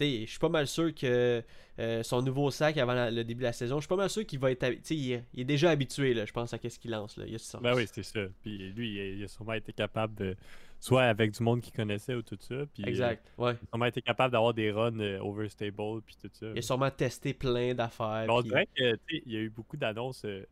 [0.00, 1.42] je suis pas mal sûr que
[1.78, 4.24] euh, son nouveau sac avant le début de la saison, je suis pas mal sûr
[4.24, 4.64] qu'il va être.
[4.90, 7.16] Il, il est déjà habitué, là, je pense, à ce qu'il lance.
[7.16, 7.24] Là.
[7.26, 8.20] Il a ben oui, c'est ça.
[8.42, 10.36] Puis lui, il a, sûrement été capable de.
[10.80, 12.56] Soit avec du monde qu'il connaissait ou tout ça.
[12.74, 13.32] Puis, exact.
[13.38, 13.52] Ouais.
[13.52, 16.46] Il a sûrement été capable d'avoir des runs euh, overstable puis tout ça.
[16.54, 18.26] Il a sûrement testé plein d'affaires.
[18.28, 20.24] On dirait qu'il y a eu beaucoup d'annonces.
[20.26, 20.44] Euh,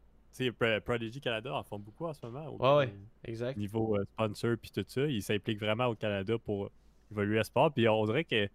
[0.85, 2.47] Prodigy Canada en font beaucoup en ce moment.
[2.49, 3.59] Au ouais, exact.
[3.59, 5.05] Niveau sponsor puis tout ça.
[5.05, 6.71] Il s'implique vraiment au Canada pour
[7.11, 7.71] évoluer à sport.
[7.71, 8.49] Puis on dirait que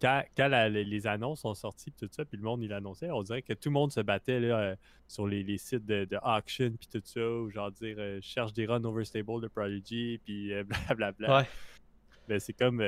[0.00, 0.22] quand,
[0.68, 3.68] les annonces sont sorties, tout ça, puis le monde il annonçait, on dirait que tout
[3.68, 4.76] le monde se battait là, euh,
[5.08, 8.84] sur les, sites de, auction, puis tout ça, ou genre dire euh, cherche des runs
[8.84, 11.38] overstable de Prodigy, puis euh, blablabla.
[11.38, 11.48] Ouais.
[12.28, 12.82] Mais c'est comme.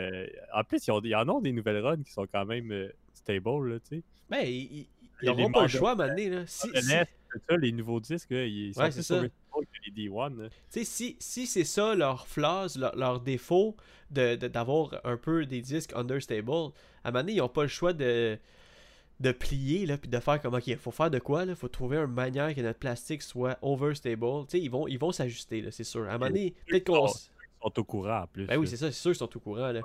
[0.53, 3.79] en plus, il y en a des nouvelles runs qui sont quand même stable, là,
[3.79, 4.03] tu sais.
[4.29, 4.87] Mais ben,
[5.23, 6.45] ils n'auront pas le choix à là.
[6.47, 6.69] Si,
[7.49, 9.23] ça, les nouveaux disques, là, ils sont ouais, c'est ça.
[9.23, 10.51] les D1.
[10.71, 13.77] Si, si c'est ça leur flaws, leur, défaut
[14.11, 16.51] d'avoir de, un peu des disques understable,
[17.05, 18.39] à un moment donné, ils n'ont pas le choix de,
[19.21, 21.69] de plier là, puis de faire comme ok, il faut faire de quoi Il faut
[21.69, 24.45] trouver une manière que notre plastique soit overstable.
[24.49, 26.09] sais ils vont ils vont s'ajuster, c'est sûr.
[26.09, 27.07] À un moment donné, peut-être qu'on.
[27.07, 28.47] Ils sont au courant en plus.
[28.47, 29.73] Ben oui, c'est ça, c'est sûr qu'ils sont au courant.
[29.73, 29.83] Là.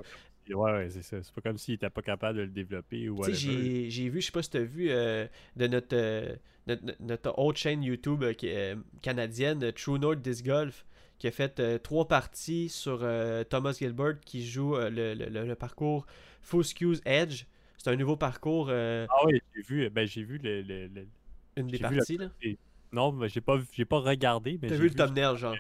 [0.50, 1.22] Ouais, ouais, c'est ça.
[1.22, 4.26] C'est pas comme s'ils n'étaient pas capables de le développer ou j'ai, j'ai vu, je
[4.26, 5.26] sais pas si tu as vu, euh,
[5.56, 6.36] de notre, euh,
[6.68, 10.86] notre, notre, autre chaîne YouTube euh, qui est, canadienne, True North Disc Golf,
[11.20, 13.00] qui a fait trois parties sur
[13.50, 16.06] Thomas Gilbert qui joue le, le, le, parcours
[16.42, 17.46] Fuscue's Edge.
[17.78, 18.70] C'est un nouveau parcours.
[18.70, 20.90] Ah oui, j'ai vu, ben, j'ai vu le,
[21.56, 22.18] une des parties.
[22.18, 22.30] Là.
[22.92, 24.60] Non, mais j'ai pas, j'ai pas regardé.
[24.60, 25.56] T'as vu le thumbnail, genre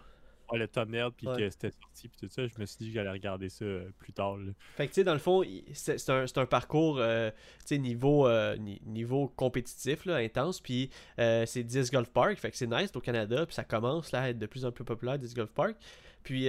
[0.51, 3.12] le thumbnail puis que c'était sorti puis tout ça, je me suis dit que j'allais
[3.12, 4.38] regarder ça euh, plus tard.
[4.75, 7.32] Fait que tu sais, dans le fond, c'est un, un, parcours euh,
[7.71, 12.91] niveau, euh, niveau compétitif, là, intense, puis c'est 10 Golf Park, fait que c'est nice
[12.95, 15.51] au Canada, puis ça commence là, à être de plus en plus populaire, 10 Golf
[15.51, 15.75] Park.
[16.23, 16.47] Puis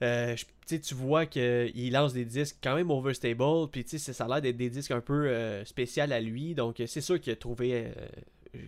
[0.00, 4.70] tu vois qu'il lance des disques quand même overstable, puis ça a l'air d'être des
[4.70, 7.92] disques un peu spéciaux à lui, donc c'est sûr qu'il a trouvé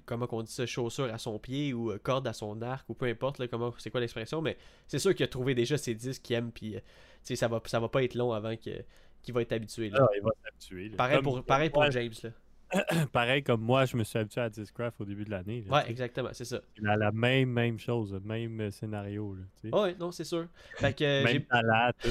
[0.07, 2.95] comment on dit ça, chaussure à son pied ou euh, corde à son arc ou
[2.95, 6.23] peu importe comment c'est quoi l'expression, mais c'est sûr qu'il a trouvé déjà ses disques
[6.23, 6.81] qu'il aime puis euh,
[7.23, 9.91] ça va ça va pas être long avant qu'il va être habitué.
[9.91, 9.99] Là.
[10.03, 10.91] Ah, il va s'habituer.
[10.91, 12.13] Pareil, pour, pareil pour James.
[12.23, 12.31] Là.
[13.13, 15.65] Pareil comme moi, je me suis habitué à Discraft au début de l'année.
[15.71, 16.61] Ouais, exactement, c'est ça.
[16.77, 19.35] Il a la même, même chose, le même euh, scénario.
[19.35, 20.47] Là, ouais, non, c'est sûr.
[20.77, 22.11] Fait que, même talent, tout.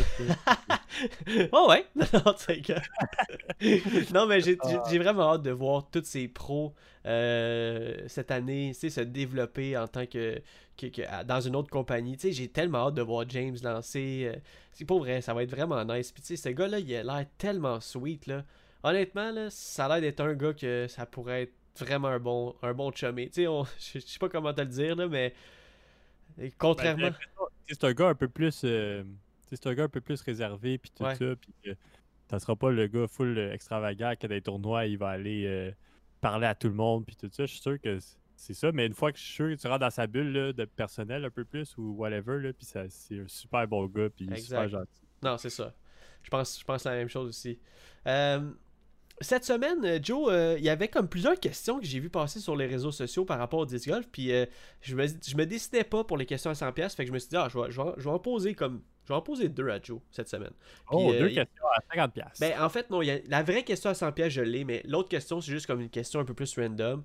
[1.51, 1.85] oh ouais,
[4.13, 4.83] non, mais ah.
[4.89, 6.73] j'ai vraiment hâte de voir tous ces pros
[7.05, 10.41] euh, cette année se développer en tant que,
[10.77, 12.17] que, dans une autre compagnie.
[12.19, 14.31] J'ai tellement hâte de voir James lancer.
[14.33, 14.39] Euh,
[14.73, 16.11] c'est pas vrai, ça va être vraiment nice.
[16.11, 18.27] Puis ce gars-là, il a l'air tellement sweet.
[18.27, 18.43] là
[18.89, 22.55] honnêtement, là, ça a l'air d'être un gars que ça pourrait être vraiment un bon,
[22.61, 23.29] un bon chumé.
[23.29, 23.45] Tu sais,
[23.93, 25.33] je sais pas comment te le dire, là, mais
[26.57, 27.09] contrairement.
[27.09, 27.15] Ben,
[27.67, 28.61] c'est un gars un peu plus.
[28.63, 29.03] Euh,
[29.49, 31.75] c'est un gars un peu plus réservé, puis tout ça, puis
[32.29, 35.71] ça sera pas le gars full extravagant qui a des tournois, il va aller euh,
[36.19, 37.45] parler à tout le monde, puis tout ça.
[37.45, 37.97] Je suis sûr que
[38.35, 40.53] c'est ça, mais une fois que je suis sûr que tu rentres dans sa bulle
[40.53, 44.29] de personnel un peu plus ou whatever, là, puis c'est un super bon gars, puis
[44.41, 45.01] super gentil.
[45.23, 45.73] Non, c'est ça.
[46.23, 47.59] Je pense, je pense la même chose aussi.
[48.05, 48.51] Euh,
[49.21, 52.39] cette semaine, euh, Joe, euh, il y avait comme plusieurs questions que j'ai vu passer
[52.39, 54.07] sur les réseaux sociaux par rapport au disc golf.
[54.11, 54.45] Puis euh,
[54.81, 56.95] je, me, je me décidais pas pour les questions à 100$.
[56.95, 58.81] Fait que je me suis dit, ah, je vais, je vais, en poser comme.
[59.05, 60.51] Je vais en poser deux à Joe cette semaine.
[60.91, 62.39] oh, deux questions à 50$.
[62.39, 65.07] Ben, en fait, non, y a, la vraie question à 100$, je l'ai, mais l'autre
[65.07, 67.03] question, c'est juste comme une question un peu plus random.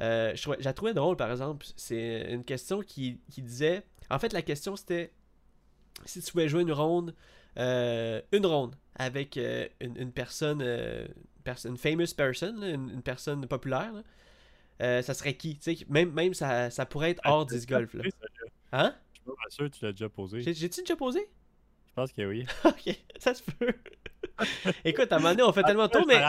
[0.00, 1.64] je la trouvais drôle, par exemple.
[1.76, 3.84] C'est une question qui, qui disait.
[4.10, 5.12] En fait, la question, c'était
[6.04, 7.14] si tu pouvais jouer une ronde,
[7.56, 10.62] une ronde avec une, une, personne
[11.64, 13.92] une famous person, une, personne populaire,
[14.82, 17.94] euh, ça serait qui Même, même ça, ça pourrait être hors disc golf.
[17.94, 18.04] Là.
[18.72, 18.94] Hein?
[19.12, 20.40] Je suis pas sûr que tu l'as déjà posé.
[20.40, 21.28] J'ai-tu déjà posé?
[21.86, 22.44] Je pense que oui.
[22.64, 23.74] ok, ça se peut.
[24.84, 26.20] Écoute, à un moment donné, on fait tellement tôt, mais.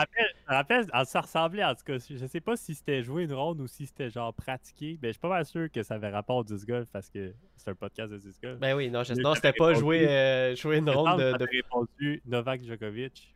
[1.04, 1.98] ça ressemblait en tout cas.
[1.98, 4.98] Je sais pas si c'était jouer une ronde ou si c'était genre pratiquer.
[5.02, 7.32] Mais je suis pas mal sûr que ça avait rapport au disc golf parce que
[7.56, 8.58] c'est un podcast de disc golf.
[8.58, 9.14] Ben oui, non, je...
[9.14, 11.32] non c'était pas jouer, euh, jouer une ronde de.
[11.32, 11.46] de...
[11.50, 13.34] répondu Novak Djokovic.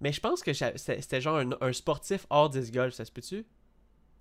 [0.00, 3.44] Mais je pense que c'était genre un, un, sportif hors disc golf, ça se peut-tu?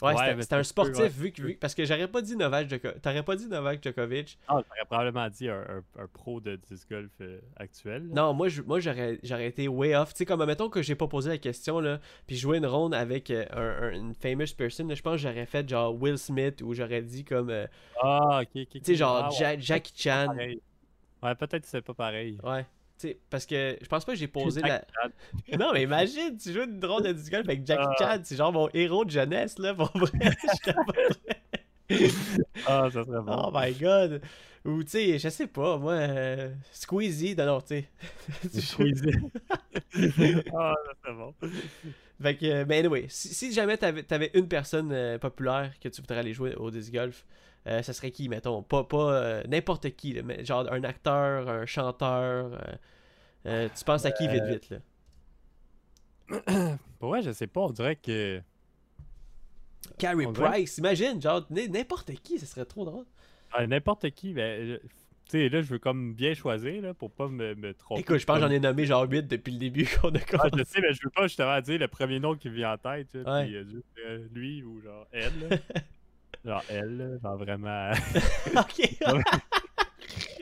[0.02, 1.54] Ouais, c'était un sportif vu que.
[1.54, 3.02] parce que j'aurais pas dit Novak Djokovic.
[3.02, 4.38] T'aurais pas dit Novak Djokovic.
[4.48, 8.08] Ah, t'aurais probablement dit un, un, pro de disc golf euh, actuel.
[8.08, 10.14] Non, moi, moi j'aurais été way off.
[10.14, 12.94] Tu sais, comme mettons que j'ai pas posé la question, là, puis jouer une ronde
[12.94, 16.74] avec euh, un, une famous person, je pense que j'aurais fait genre Will Smith ou
[16.74, 17.50] j'aurais dit comme.
[17.50, 17.68] Euh,
[18.02, 18.68] ah, ok, ok.
[18.72, 20.36] Tu sais, genre ah, Jackie Chan.
[21.24, 22.40] Ouais, peut-être que c'est pas pareil.
[22.44, 22.66] Ouais
[23.30, 24.84] parce que je pense pas que j'ai posé la.
[25.58, 27.96] non, mais imagine, tu joues une drone de disc golf avec Jackie ah.
[27.98, 30.32] Chan, c'est genre mon héros de jeunesse, là, pour vrai.
[32.68, 33.44] ah, ça serait bon.
[33.48, 34.22] Oh my god.
[34.64, 37.90] Ou, tu sais, je sais pas, moi, euh, Squeezie, non, tu sais.
[38.62, 39.12] Squeezie.
[40.56, 41.34] ah, ça serait bon.
[42.22, 46.20] Fait que, mais anyway, si, jamais t'avais avais une personne euh, populaire que tu voudrais
[46.20, 47.26] aller jouer au disc golf,
[47.68, 48.64] euh, ça serait qui, mettons?
[48.64, 52.60] Pas, pas euh, n'importe qui, mais genre un acteur, un chanteur.
[53.46, 54.78] Euh, tu penses à qui vite, vite, là?
[57.02, 58.42] Ouais, je sais pas, on dirait que.
[59.98, 63.06] Carrie Price, imagine, genre n'importe qui, ça serait trop drôle.
[63.68, 64.80] n'importe qui, mais.
[65.30, 68.02] Tu sais, là, je veux comme bien choisir là, pour pas me, me tromper.
[68.02, 70.50] Écoute, je pense que j'en ai nommé genre 8 depuis le début qu'on a commencé.
[70.52, 72.78] Ah, je sais, mais je veux pas justement dire le premier nom qui vient en
[72.78, 73.10] tête.
[73.12, 73.84] puis,
[74.34, 75.62] lui ou genre elle.
[76.44, 77.92] Genre elle, genre vraiment.
[78.56, 78.90] ok.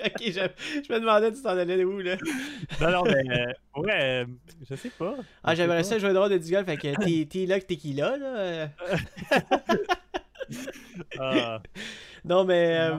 [0.05, 2.15] ok, je, je, me demandais tu t'en allais où là?
[2.79, 4.25] non, non, mais euh, ouais, euh,
[4.69, 5.15] je sais pas.
[5.43, 7.93] Ah, j'aimerais ça jouer droit de du golf, fait que t'es là que t'es qui
[7.93, 8.69] là, là?
[11.19, 11.61] ah.
[12.23, 12.97] Non, mais euh,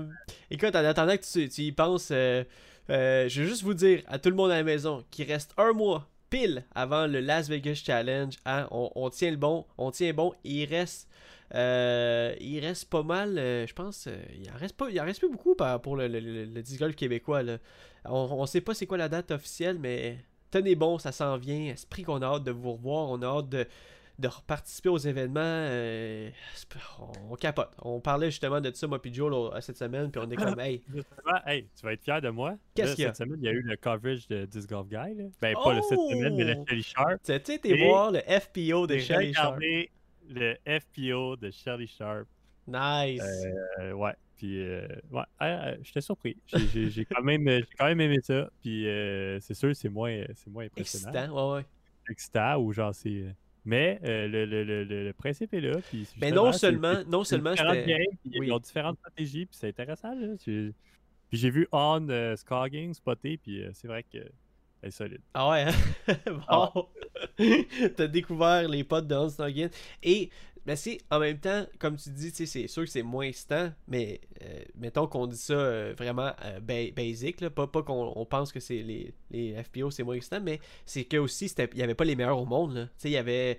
[0.50, 2.44] écoute, en attendant que tu, tu y penses, je
[2.88, 6.06] veux juste vous dire à tout le monde à la maison qu'il reste un mois
[6.28, 8.34] pile avant le Las Vegas Challenge.
[8.44, 8.68] Hein?
[8.70, 10.34] On, on, tient le bon, on tient bon.
[10.44, 11.08] Il reste
[11.54, 15.04] euh, il reste pas mal, euh, je pense, euh, il en reste pas, il en
[15.04, 17.42] reste pas beaucoup pour le, le, disc golf québécois.
[18.04, 20.18] On, sait pas c'est quoi la date officielle, mais
[20.50, 21.72] tenez bon, ça s'en vient.
[21.72, 23.66] Esprit qu'on a hâte de vous revoir, on a hâte de,
[24.20, 25.66] de participer aux événements.
[27.28, 27.70] on, capote.
[27.82, 30.84] On parlait justement de ça, moi puis Joe, cette semaine, puis on est comme, hey.
[31.46, 32.54] hey, tu vas être fier de moi.
[32.76, 33.08] Qu'est-ce qu'il y a?
[33.12, 35.16] Cette semaine, il y a eu le coverage de Disc Golf Guy.
[35.16, 35.24] Là.
[35.42, 36.64] Ben, pas le cette semaine, mais le oh!
[36.68, 37.22] Shelly Sharp.
[37.24, 39.58] Tu sais, t'es voir le FPO de Shelly Sharp
[40.28, 42.26] le FPO de Shelly Sharp.
[42.66, 43.22] Nice.
[43.80, 44.14] Euh, ouais.
[44.36, 46.36] Puis, euh, ouais, euh, j'étais surpris.
[46.46, 47.46] J'ai quand, même,
[47.78, 48.50] quand même aimé ça.
[48.62, 48.84] Puis,
[49.40, 51.12] c'est sûr, c'est moins, moins impressionnant.
[51.12, 51.66] Excitant, ouais, ouais.
[52.08, 53.34] Excitant, ou genre, c'est.
[53.66, 55.76] Mais le, le, le, le, principe est là.
[55.90, 57.52] Puis mais non seulement, non seulement.
[58.24, 60.14] Ils ont différentes stratégies, puis c'est intéressant.
[60.14, 60.28] Là.
[60.42, 60.72] Puis
[61.32, 62.06] j'ai vu On
[62.36, 64.18] Scogging spotter, puis c'est vrai que
[64.82, 65.20] est solide.
[65.34, 66.14] Ah ouais, hein?
[66.26, 66.42] bon.
[66.48, 66.72] Ah.
[67.96, 69.28] T'as découvert les potes de Hans
[70.02, 70.30] Et
[70.66, 74.20] mais c'est en même temps, comme tu dis, c'est sûr que c'est moins instant, mais
[74.42, 78.60] euh, mettons qu'on dit ça euh, vraiment euh, basic, là, pas, pas qu'on pense que
[78.60, 82.04] c'est les, les FPO c'est moins instant, mais c'est que aussi il n'y avait pas
[82.04, 82.90] les meilleurs au monde.
[83.04, 83.58] Il y avait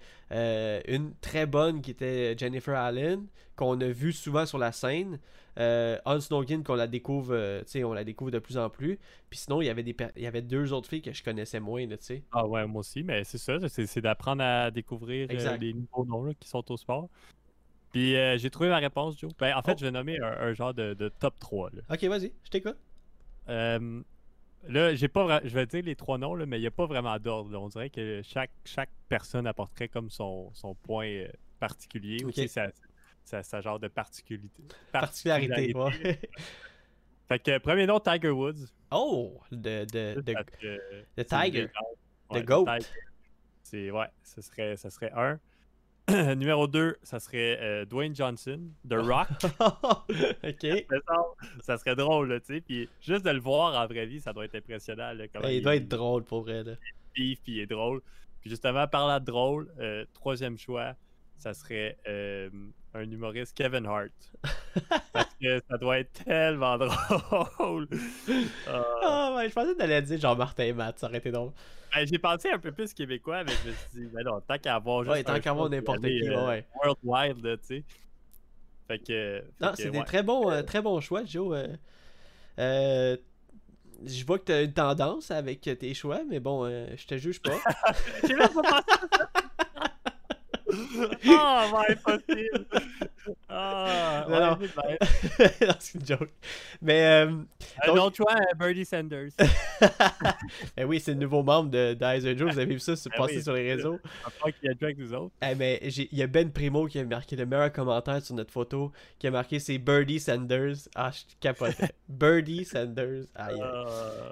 [0.88, 5.20] une très bonne qui était Jennifer Allen, qu'on a vu souvent sur la scène.
[5.60, 6.20] Euh, Hans
[6.64, 9.00] qu'on la découvre, euh, on la découvre de plus en plus.
[9.30, 11.60] Puis sinon, il y avait des il y avait deux autres filles que je connaissais
[11.60, 12.24] moins, tu sais.
[12.32, 16.34] Ah ouais, moi aussi, mais c'est ça, c'est d'apprendre à découvrir euh, les nouveaux noms
[16.40, 17.10] qui sont au sport.
[17.92, 19.32] Puis j'ai trouvé ma réponse, Joe.
[19.38, 19.78] Ben, en fait, oh.
[19.80, 21.72] je vais nommer un, genre de, top 3.
[21.90, 22.78] Ok, vas-y, je t'écoute.
[23.48, 26.86] là, j'ai pas je vais dire les trois noms, là, mais il n'y a pas
[26.86, 27.60] vraiment d'ordre.
[27.60, 31.26] On dirait que chaque, chaque personne apporterait comme son, son point
[31.60, 32.24] particulier.
[32.24, 32.44] Okay.
[32.44, 32.72] Aussi, sa,
[33.62, 34.64] genre de particularité.
[34.92, 36.20] Particularité, ouais.
[37.28, 38.68] fait que premier nom, Tiger Woods.
[38.92, 41.70] Oh, de, de, de, Tiger.
[42.32, 42.66] De Goat.
[43.64, 45.40] C'est, ouais, ce serait, ça serait un.
[46.36, 49.28] Numéro 2, ça serait euh, Dwayne Johnson, The Rock.
[50.44, 50.86] ok.
[51.62, 52.62] Ça, serait drôle, tu sais.
[52.62, 55.14] Puis juste de le voir en vraie vie, ça doit être impressionnant.
[55.14, 56.64] Là, il, doit être drôle pour vrai.
[56.64, 56.74] Là.
[57.14, 58.02] puis il est drôle.
[58.42, 60.96] Puis justement, par de drôle, euh, troisième choix,
[61.38, 62.50] ça serait euh,
[62.94, 64.12] un humoriste Kevin Hart.
[65.14, 67.88] Parce que ça doit être tellement drôle.
[68.70, 71.52] Oh, ouais, je pensais que t'allais dire genre Martin et Matt, ça aurait été drôle.
[71.94, 74.58] Ben, j'ai pensé un peu plus québécois, mais je me suis dit, ben non, tant
[74.58, 75.16] qu'à avoir juste.
[75.16, 76.66] Ouais, tant qu'à avoir n'importe qui, euh, ouais.
[76.84, 77.84] Worldwide, tu sais.
[78.88, 79.44] Fait que.
[79.60, 81.68] non, c'est des très bons, euh, très bons choix, Joe.
[82.60, 83.18] Euh,
[84.06, 87.52] je vois que t'as une tendance avec tes choix, mais bon, je te juge pas.
[88.28, 89.12] J'ai même pas pensé
[91.28, 92.66] oh, my impossible!
[93.50, 95.76] Ah, non, non.
[95.80, 96.30] c'est une joke.
[96.82, 97.26] Mais.
[97.26, 97.32] Euh,
[97.86, 99.32] un autre choix, Birdie Sanders.
[100.78, 102.54] eh oui, c'est le nouveau membre de d'Izer Joe.
[102.54, 104.00] Vous avez vu ça se passer ben sur les réseaux.
[104.44, 105.34] Qu'il y a avec nous autres.
[105.42, 108.52] Eh, mais il y a Ben Primo qui a marqué le meilleur commentaire sur notre
[108.52, 110.76] photo qui a marqué c'est Birdie Sanders.
[110.96, 111.92] Ah, je capotais.
[112.10, 113.26] Birdie Sanders.
[113.36, 113.60] Aïe.
[113.62, 113.86] Ah.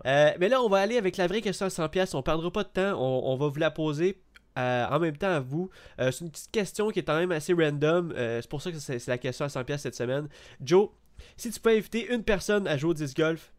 [0.06, 2.16] Euh, mais là, on va aller avec la vraie question à 100$.
[2.16, 3.00] On perdra pas de temps.
[3.00, 4.22] On, on va vous la poser
[4.60, 5.70] euh, en même temps à vous.
[6.00, 8.14] Euh, c'est une petite question qui est quand même assez random.
[8.16, 10.28] Euh, c'est pour ça que c'est la question à 100$ cette semaine.
[10.62, 10.90] Joe,
[11.38, 13.54] si tu peux inviter une personne à jouer au disc golf,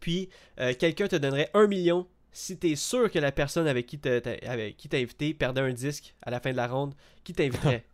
[0.00, 0.28] puis
[0.78, 4.20] quelqu'un te donnerait un million si tu es sûr que la personne avec qui t'as
[4.92, 6.94] invité perdait un disque à la fin de la ronde,
[7.24, 7.84] qui t'inviterait?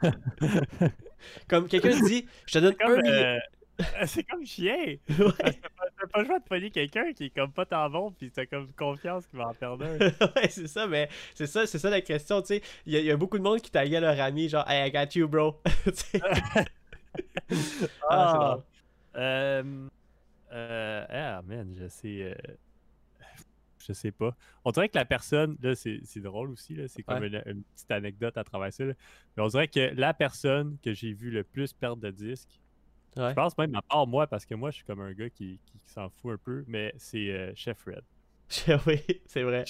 [1.48, 3.38] Comme quelqu'un dit, je te donne un million.
[4.06, 4.96] c'est comme chien.
[5.08, 5.60] Ouais.
[6.08, 8.46] T'as pas le choix de pogner quelqu'un qui est comme pas tant bon, puis t'as
[8.46, 9.98] comme confiance qu'il va en perdre un.
[10.36, 12.62] ouais, c'est ça, mais c'est ça, c'est ça la question, tu sais.
[12.86, 15.28] Il y, a beaucoup de monde qui taguait leur ami, genre, hey, I got you,
[15.28, 15.60] bro.
[18.08, 18.58] ah, ah
[19.16, 19.88] euh,
[20.52, 22.22] euh, ah, man, je sais.
[22.22, 22.54] Euh,
[23.86, 24.36] je sais pas.
[24.64, 28.36] On dirait que la personne, là, c'est drôle aussi, là, c'est comme une, petite anecdote
[28.36, 28.94] à travers ça, mais
[29.38, 32.60] on dirait que la personne que j'ai vu le plus perdre de disque,
[33.16, 35.60] je pense même à part moi, parce que moi, je suis comme un gars qui,
[35.86, 38.02] s'en fout un peu, mais c'est euh, Chef Red.
[38.86, 39.64] oui, c'est vrai.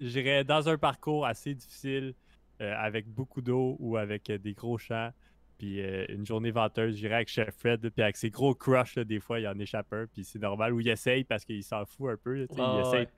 [0.00, 2.14] J'irais dans un parcours assez difficile,
[2.60, 5.10] euh, avec beaucoup d'eau ou avec euh, des gros champs,
[5.58, 9.40] puis une journée venteuse, j'irais avec Chef Red, puis avec ses gros crushs, des fois,
[9.40, 12.16] il en échappe un, puis c'est normal, ou il essaye parce qu'il s'en fout un
[12.16, 13.08] peu, il essaye.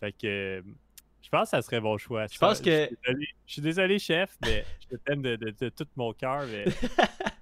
[0.00, 0.64] Fait que
[1.24, 2.26] je pense que ça serait mon choix.
[2.26, 2.88] Je, pense que.
[3.06, 6.64] Je suis, désolé, chef, mais je t'aime de, de, tout mon cœur, mais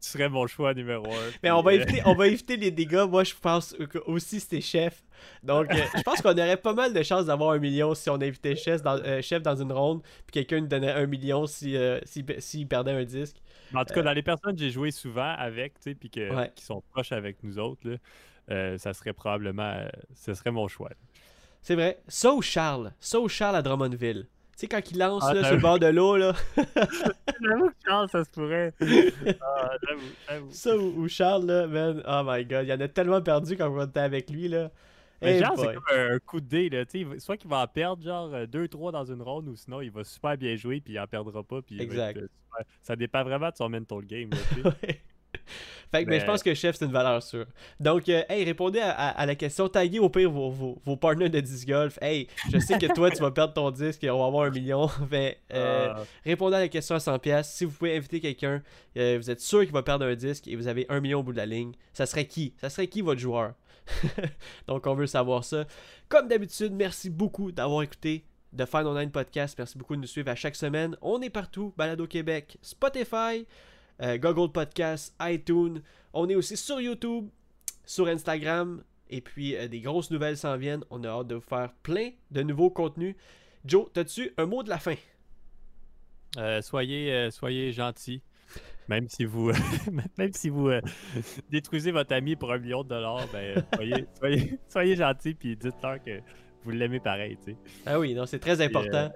[0.00, 1.30] tu serais mon choix numéro un.
[1.42, 3.06] Mais on va, euh, éviter, on va éviter les dégâts.
[3.08, 5.02] Moi, je pense aussi c'était chef.
[5.42, 8.14] Donc, euh, je pense qu'on aurait pas mal de chances d'avoir un million si on
[8.14, 12.00] invitait chef dans, euh, chef dans une ronde, puis quelqu'un nous donnait un million s'il
[12.04, 13.36] si, si, perdait un disque.
[13.74, 16.64] en tout cas, dans les personnes que j'ai joué souvent avec, tu sais, puis qui
[16.64, 17.88] sont proches avec nous autres,
[18.48, 19.84] là, ça serait probablement,
[20.14, 20.90] ce serait mon choix.
[21.62, 22.00] C'est vrai.
[22.08, 22.92] Ça ou Charles.
[23.00, 24.26] Ça ou Charles à Drummondville.
[24.60, 26.34] Sais, quand il lance ah, sur le bord de l'eau, là.
[27.40, 28.74] j'avoue que Charles, ça se pourrait.
[29.40, 29.70] Ah,
[30.28, 32.02] j'avoue, Ça ou, Charles, là, man.
[32.06, 32.66] Oh my god.
[32.66, 34.70] Il y en a tellement perdu quand on était avec lui, là.
[35.22, 36.84] Mais genre, c'est comme un coup de dé, là.
[36.86, 40.04] sais soit qu'il va en perdre, genre, 2-3 dans une ronde, ou sinon, il va
[40.04, 41.62] super bien jouer, puis il en perdra pas.
[41.62, 42.20] Puis exact.
[42.82, 44.72] Ça dépend vraiment de son mental game, là,
[45.90, 46.20] fait que, mais...
[46.20, 47.46] je pense que chef, c'est une valeur sûre.
[47.80, 49.68] Donc, euh, hey, répondez à, la question.
[49.68, 51.98] Taguez au pire vos, vos, partners de disc golf.
[52.00, 54.50] Hey, je sais que toi, tu vas perdre ton disque et on va avoir un
[54.50, 54.88] million.
[55.10, 56.02] mais euh, ah.
[56.24, 57.42] répondez à la question à 100$.
[57.42, 58.62] Si vous pouvez inviter quelqu'un,
[58.96, 61.22] euh, vous êtes sûr qu'il va perdre un disque et vous avez un million au
[61.22, 62.54] bout de la ligne, ça serait qui?
[62.60, 63.54] Ça serait qui votre joueur?
[64.68, 65.64] Donc, on veut savoir ça.
[66.08, 69.56] Comme d'habitude, merci beaucoup d'avoir écouté de Final Nine Podcast.
[69.58, 70.96] Merci beaucoup de nous suivre à chaque semaine.
[71.02, 73.46] On est partout, Balado Québec, Spotify.
[74.02, 75.82] Euh, Google Podcast, iTunes.
[76.12, 77.28] On est aussi sur YouTube,
[77.84, 78.82] sur Instagram.
[79.10, 80.84] Et puis, euh, des grosses nouvelles s'en viennent.
[80.90, 83.16] On a hâte de vous faire plein de nouveaux contenus.
[83.64, 84.94] Joe, as-tu un mot de la fin?
[86.38, 88.22] Euh, soyez, soyez gentils.
[88.88, 89.52] Même si vous,
[90.18, 90.70] même si vous
[91.50, 96.02] détruisez votre ami pour un million de dollars, ben, soyez, soyez, soyez gentil puis dites-leur
[96.02, 96.20] que
[96.64, 97.38] vous l'aimez pareil.
[97.86, 99.10] Ah oui, non, c'est très important.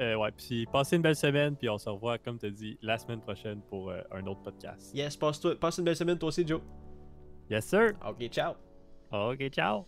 [0.00, 2.78] Euh, ouais, puis passez une belle semaine, puis on se revoit, comme tu as dit,
[2.82, 4.94] la semaine prochaine pour euh, un autre podcast.
[4.94, 6.60] Yes, passe, passe une belle semaine toi aussi, Joe.
[7.50, 7.92] Yes, sir.
[8.06, 8.54] Ok, ciao.
[9.12, 9.86] Ok, ciao.